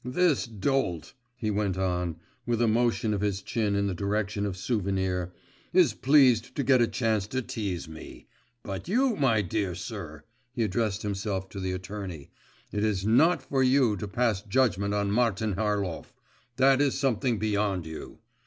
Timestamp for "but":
8.63-8.87